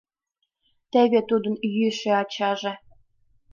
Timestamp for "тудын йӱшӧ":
1.29-2.09